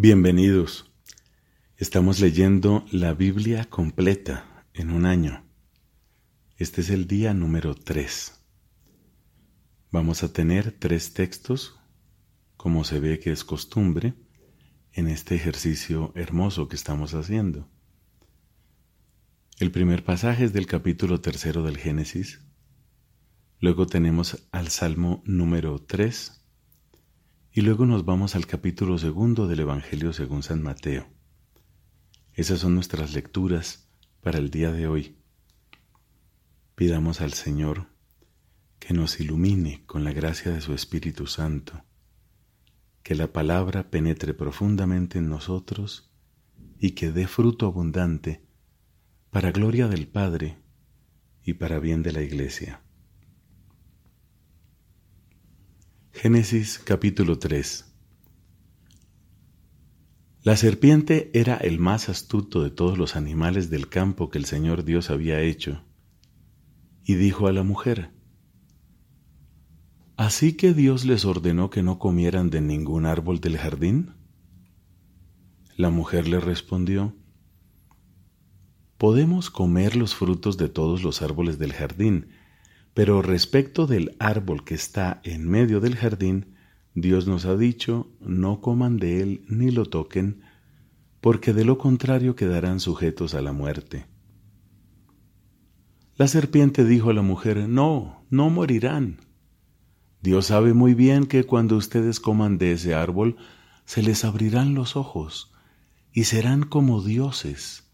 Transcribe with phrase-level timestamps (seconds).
[0.00, 0.92] Bienvenidos.
[1.76, 5.44] Estamos leyendo la Biblia completa en un año.
[6.56, 8.40] Este es el día número 3.
[9.90, 11.80] Vamos a tener tres textos,
[12.56, 14.14] como se ve que es costumbre,
[14.92, 17.68] en este ejercicio hermoso que estamos haciendo.
[19.58, 22.40] El primer pasaje es del capítulo tercero del Génesis.
[23.58, 26.37] Luego tenemos al Salmo número 3
[27.58, 31.08] y luego nos vamos al capítulo segundo del Evangelio según San Mateo.
[32.32, 33.90] Esas son nuestras lecturas
[34.20, 35.16] para el día de hoy.
[36.76, 37.88] Pidamos al Señor
[38.78, 41.82] que nos ilumine con la gracia de su Espíritu Santo,
[43.02, 46.12] que la palabra penetre profundamente en nosotros
[46.78, 48.46] y que dé fruto abundante
[49.30, 50.58] para gloria del Padre
[51.42, 52.84] y para bien de la Iglesia.
[56.20, 57.94] Génesis capítulo 3
[60.42, 64.82] La serpiente era el más astuto de todos los animales del campo que el Señor
[64.82, 65.84] Dios había hecho,
[67.04, 68.10] y dijo a la mujer,
[70.16, 74.14] ¿Así que Dios les ordenó que no comieran de ningún árbol del jardín?
[75.76, 77.14] La mujer le respondió,
[78.96, 82.26] Podemos comer los frutos de todos los árboles del jardín,
[82.98, 86.56] pero respecto del árbol que está en medio del jardín,
[86.96, 90.40] Dios nos ha dicho, no coman de él ni lo toquen,
[91.20, 94.06] porque de lo contrario quedarán sujetos a la muerte.
[96.16, 99.20] La serpiente dijo a la mujer, no, no morirán.
[100.20, 103.36] Dios sabe muy bien que cuando ustedes coman de ese árbol,
[103.84, 105.52] se les abrirán los ojos
[106.12, 107.92] y serán como dioses,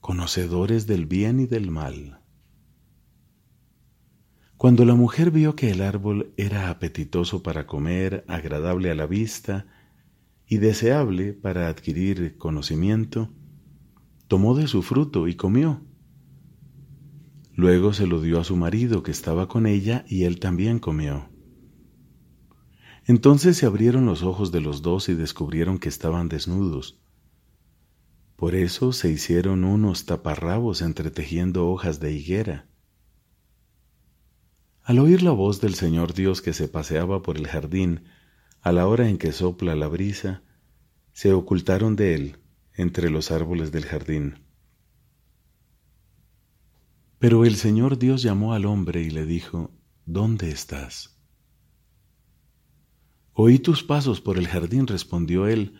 [0.00, 2.19] conocedores del bien y del mal.
[4.60, 9.66] Cuando la mujer vio que el árbol era apetitoso para comer, agradable a la vista
[10.46, 13.30] y deseable para adquirir conocimiento,
[14.28, 15.80] tomó de su fruto y comió.
[17.54, 21.30] Luego se lo dio a su marido que estaba con ella y él también comió.
[23.06, 27.00] Entonces se abrieron los ojos de los dos y descubrieron que estaban desnudos.
[28.36, 32.69] Por eso se hicieron unos taparrabos entretejiendo hojas de higuera.
[34.90, 38.06] Al oír la voz del Señor Dios que se paseaba por el jardín
[38.60, 40.42] a la hora en que sopla la brisa,
[41.12, 42.38] se ocultaron de él
[42.74, 44.40] entre los árboles del jardín.
[47.20, 49.70] Pero el Señor Dios llamó al hombre y le dijo,
[50.06, 51.16] ¿Dónde estás?
[53.32, 55.74] Oí tus pasos por el jardín, respondió él,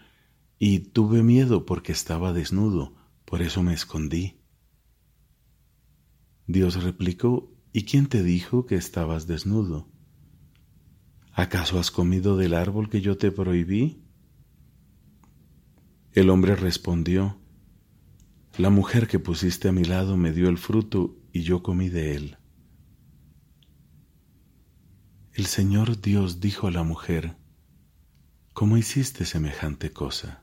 [0.57, 2.95] y tuve miedo porque estaba desnudo,
[3.25, 4.37] por eso me escondí.
[6.47, 9.89] Dios replicó, ¿Y quién te dijo que estabas desnudo?
[11.33, 14.03] ¿Acaso has comido del árbol que yo te prohibí?
[16.13, 17.39] El hombre respondió,
[18.59, 22.17] La mujer que pusiste a mi lado me dio el fruto y yo comí de
[22.17, 22.39] él.
[25.33, 27.37] El Señor Dios dijo a la mujer,
[28.53, 30.43] ¿Cómo hiciste semejante cosa?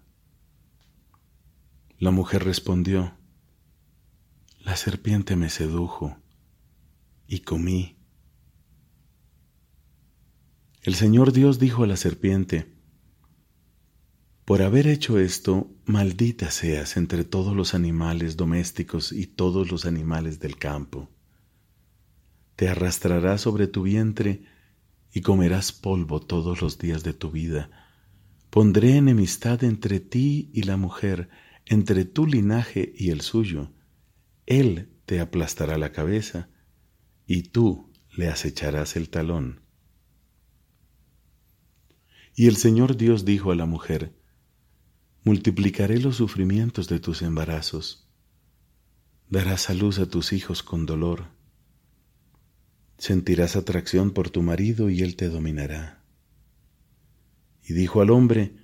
[2.00, 3.18] La mujer respondió,
[4.60, 6.18] La serpiente me sedujo
[7.28, 7.98] y comí.
[10.82, 12.74] El Señor Dios dijo a la serpiente,
[14.46, 20.40] Por haber hecho esto, maldita seas entre todos los animales domésticos y todos los animales
[20.40, 21.10] del campo.
[22.56, 24.44] Te arrastrarás sobre tu vientre
[25.12, 27.70] y comerás polvo todos los días de tu vida.
[28.50, 31.30] Pondré enemistad entre ti y la mujer,
[31.66, 33.74] entre tu linaje y el suyo.
[34.46, 36.50] Él te aplastará la cabeza
[37.28, 39.60] y tú le acecharás el talón.
[42.34, 44.16] Y el Señor Dios dijo a la mujer,
[45.24, 48.08] Multiplicaré los sufrimientos de tus embarazos,
[49.30, 51.26] darás a luz a tus hijos con dolor,
[52.98, 56.02] sentirás atracción por tu marido y él te dominará.
[57.62, 58.56] Y dijo al hombre,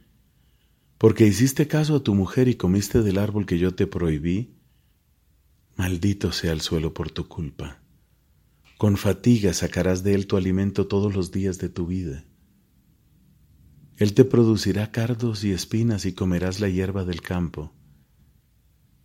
[0.97, 4.55] porque hiciste caso a tu mujer y comiste del árbol que yo te prohibí,
[5.75, 7.82] maldito sea el suelo por tu culpa
[8.77, 12.25] con fatiga sacarás de él tu alimento todos los días de tu vida.
[13.97, 17.71] Él te producirá cardos y espinas y comerás la hierba del campo.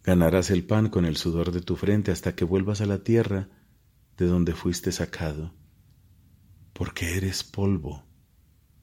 [0.02, 3.48] Ganarás el pan con el sudor de tu frente hasta que vuelvas a la tierra
[4.16, 5.54] de donde fuiste sacado,
[6.72, 8.04] porque eres polvo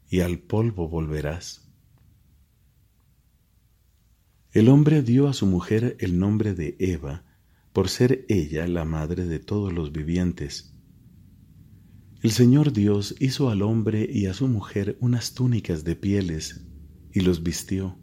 [0.07, 1.67] y al polvo volverás.
[4.51, 7.25] El hombre dio a su mujer el nombre de Eva
[7.73, 10.74] por ser ella la madre de todos los vivientes
[12.25, 16.65] el Señor Dios hizo al hombre y a su mujer unas túnicas de pieles
[17.13, 17.99] y los vistió.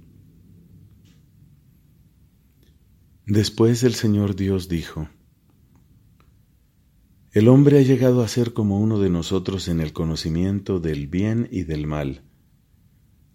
[3.27, 5.09] Después el Señor Dios dijo,
[7.33, 11.49] El hombre ha llegado a ser como uno de nosotros en el conocimiento del bien
[11.51, 12.23] y del mal.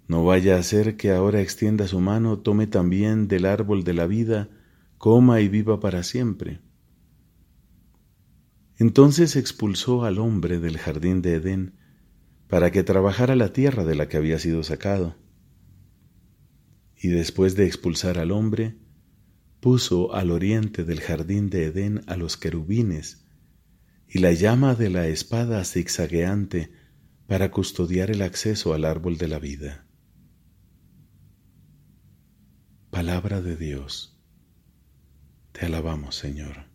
[0.08, 4.08] No vaya a ser que ahora extienda su mano, tome también del árbol de la
[4.08, 4.50] vida,
[4.98, 6.62] coma y viva para siempre.
[8.78, 11.74] Entonces expulsó al hombre del jardín de Edén,
[12.48, 15.18] para que trabajara la tierra de la que había sido sacado.
[16.96, 18.78] Y después de expulsar al hombre,
[19.60, 23.26] puso al oriente del jardín de Edén a los querubines
[24.08, 26.72] y la llama de la espada zigzagueante
[27.28, 29.86] para custodiar el acceso al árbol de la vida.
[32.90, 34.18] Palabra de Dios.
[35.52, 36.67] Te alabamos, Señor.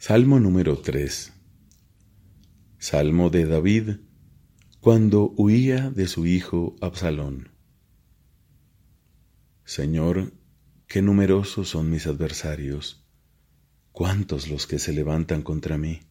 [0.00, 1.32] Salmo número 3.
[2.78, 3.96] Salmo de David
[4.78, 7.48] cuando huía de su hijo Absalón.
[9.64, 10.34] Señor,
[10.86, 13.08] qué numerosos son mis adversarios,
[13.90, 16.02] cuántos los que se levantan contra mí.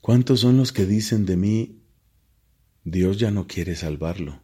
[0.00, 1.84] ¿Cuántos son los que dicen de mí,
[2.82, 4.42] Dios ya no quiere salvarlo?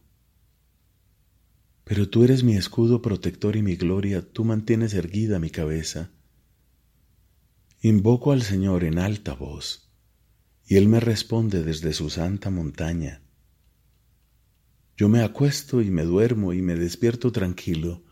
[1.83, 6.11] Pero tú eres mi escudo protector y mi gloria, tú mantienes erguida mi cabeza.
[7.85, 9.91] Invoco al Señor en alta voz
[10.65, 13.23] y Él me responde desde su santa montaña.
[14.95, 18.05] Yo me acuesto y me duermo y me despierto tranquilo,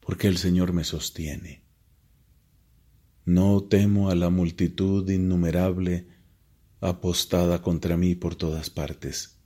[0.00, 1.64] porque el Señor me sostiene.
[3.24, 6.06] No temo a la multitud innumerable
[6.82, 9.38] apostada contra mí por todas partes.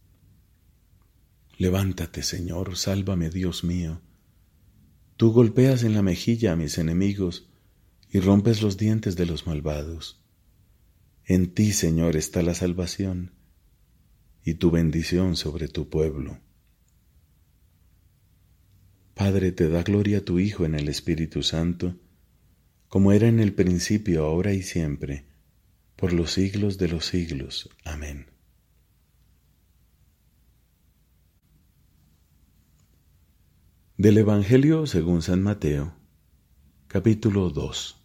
[1.56, 4.02] Levántate, Señor, sálvame, Dios mío.
[5.16, 7.48] Tú golpeas en la mejilla a mis enemigos
[8.10, 10.22] y rompes los dientes de los malvados.
[11.24, 13.32] En ti, Señor, está la salvación
[14.42, 16.38] y tu bendición sobre tu pueblo.
[19.14, 21.96] Padre, te da gloria a tu Hijo en el Espíritu Santo,
[22.88, 25.26] como era en el principio, ahora y siempre,
[25.96, 27.68] por los siglos de los siglos.
[27.84, 28.26] Amén.
[33.98, 35.92] Del Evangelio según San Mateo,
[36.86, 37.97] capítulo 2.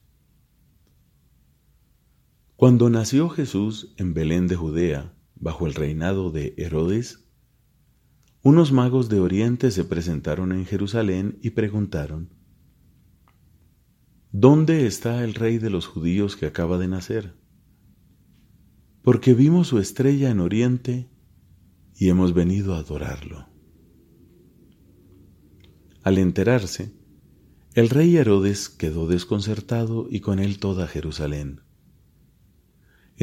[2.64, 7.28] Cuando nació Jesús en Belén de Judea, bajo el reinado de Herodes,
[8.42, 12.30] unos magos de Oriente se presentaron en Jerusalén y preguntaron,
[14.32, 17.34] ¿Dónde está el rey de los judíos que acaba de nacer?
[19.02, 21.10] Porque vimos su estrella en Oriente
[21.98, 23.50] y hemos venido a adorarlo.
[26.02, 26.94] Al enterarse,
[27.74, 31.63] el rey Herodes quedó desconcertado y con él toda Jerusalén.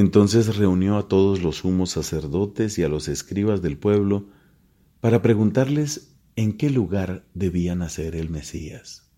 [0.00, 4.30] Entonces reunió a todos los sumos sacerdotes y a los escribas del pueblo
[5.00, 9.12] para preguntarles en qué lugar debía nacer el Mesías.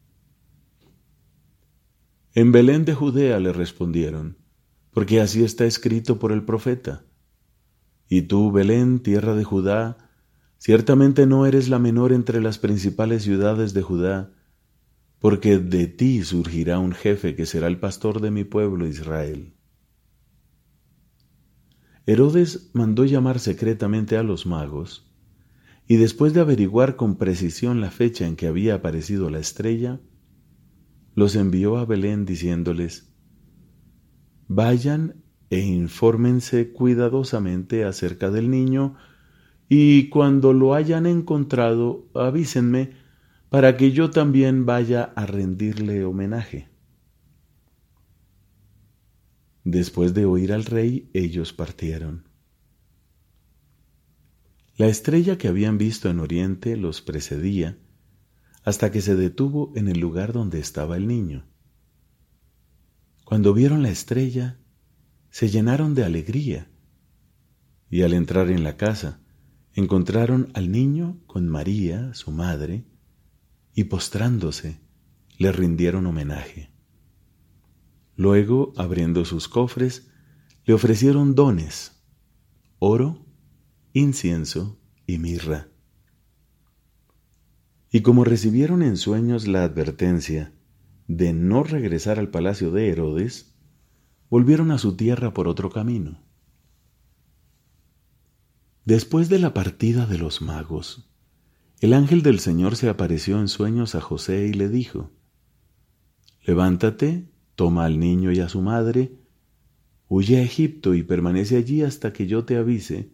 [2.35, 4.39] En Belén de Judea le respondieron,
[4.91, 7.05] porque así está escrito por el profeta.
[8.09, 10.11] Y tú, Belén, tierra de Judá,
[10.59, 14.33] ciertamente no eres la menor entre las principales ciudades de Judá,
[15.21, 19.55] porque de ti surgirá un jefe que será el pastor de mi pueblo Israel.
[22.05, 25.09] Herodes mandó llamar secretamente a los magos,
[25.87, 30.01] y después de averiguar con precisión la fecha en que había aparecido la estrella,
[31.15, 33.15] los envió a Belén diciéndoles,
[34.49, 38.97] Vayan e infórmense cuidadosamente acerca del niño,
[39.69, 42.91] y cuando lo hayan encontrado, avísenme
[43.49, 46.72] para que yo también vaya a rendirle homenaje.
[49.65, 52.29] Después de oír al rey, ellos partieron.
[54.77, 57.79] La estrella que habían visto en Oriente los precedía
[58.65, 61.45] hasta que se detuvo en el lugar donde estaba el niño.
[63.25, 64.59] Cuando vieron la estrella,
[65.31, 66.69] se llenaron de alegría
[67.93, 69.21] y al entrar en la casa,
[69.75, 72.87] encontraron al niño con María, su madre,
[73.75, 74.81] y postrándose,
[75.37, 76.72] le rindieron homenaje.
[78.17, 80.11] Luego, abriendo sus cofres,
[80.65, 82.03] le ofrecieron dones,
[82.79, 83.25] oro,
[83.93, 85.69] incienso y mirra.
[87.91, 90.53] Y como recibieron en sueños la advertencia
[91.09, 93.55] de no regresar al palacio de Herodes,
[94.31, 96.23] volvieron a su tierra por otro camino.
[98.85, 101.09] Después de la partida de los magos,
[101.81, 105.11] el ángel del Señor se apareció en sueños a José y le dijo,
[106.45, 107.32] Levántate,
[107.63, 109.13] Toma al niño y a su madre,
[110.09, 113.13] huye a Egipto y permanece allí hasta que yo te avise,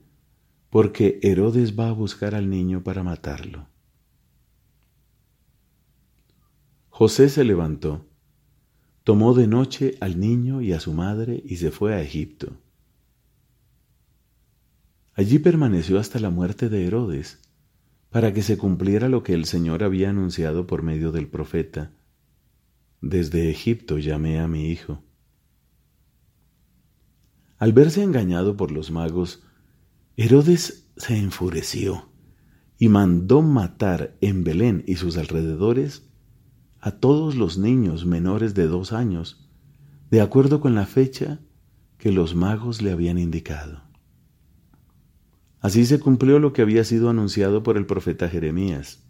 [0.71, 3.69] porque Herodes va a buscar al niño para matarlo.
[6.89, 8.07] José se levantó,
[9.05, 12.57] tomó de noche al niño y a su madre y se fue a Egipto.
[15.13, 17.39] Allí permaneció hasta la muerte de Herodes,
[18.09, 21.93] para que se cumpliera lo que el Señor había anunciado por medio del profeta.
[23.01, 25.03] Desde Egipto llamé a mi hijo.
[27.59, 29.43] Al verse engañado por los magos,
[30.17, 32.09] Herodes se enfureció
[32.79, 36.09] y mandó matar en Belén y sus alrededores
[36.81, 39.49] a todos los niños menores de dos años,
[40.11, 41.41] de acuerdo con la fecha
[41.99, 43.83] que los magos le habían indicado.
[45.61, 49.08] Así se cumplió lo que había sido anunciado por el profeta Jeremías.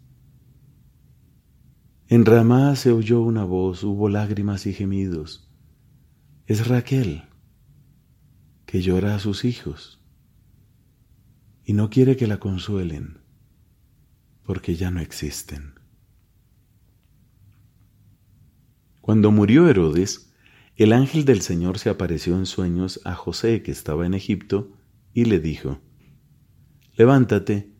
[2.11, 5.47] En Ramá se oyó una voz, hubo lágrimas y gemidos.
[6.47, 7.25] Es Raquel,
[8.65, 10.03] que llora a sus hijos
[11.63, 13.19] y no quiere que la consuelen
[14.41, 15.75] porque ya no existen.
[19.01, 20.33] Cuando murió Herodes,
[20.77, 24.71] el ángel del Señor se apareció en sueños a José que estaba en Egipto
[25.13, 25.79] y le dijo,
[26.95, 27.71] Levántate,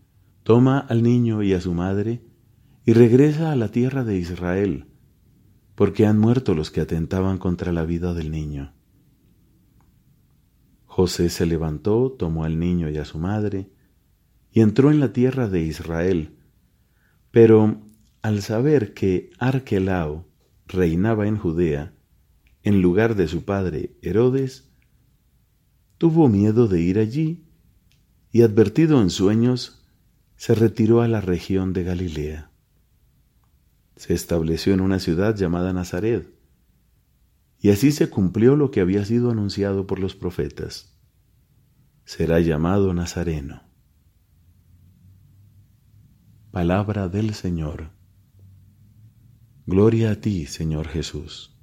[0.43, 2.28] toma al niño y a su madre,
[2.89, 4.87] y regresa a la tierra de Israel,
[5.75, 8.73] porque han muerto los que atentaban contra la vida del niño.
[10.85, 13.69] José se levantó, tomó al niño y a su madre,
[14.51, 16.39] y entró en la tierra de Israel.
[17.29, 17.79] Pero
[18.23, 20.27] al saber que Arquelao
[20.65, 21.93] reinaba en Judea,
[22.63, 24.67] en lugar de su padre Herodes,
[25.99, 27.45] tuvo miedo de ir allí
[28.31, 29.85] y advertido en sueños,
[30.37, 32.49] se retiró a la región de Galilea.
[33.99, 36.33] Se estableció en una ciudad llamada Nazaret,
[37.59, 40.97] y así se cumplió lo que había sido anunciado por los profetas.
[42.05, 43.61] Será llamado Nazareno.
[46.51, 47.89] Palabra del Señor.
[49.65, 51.58] Gloria a ti, Señor Jesús.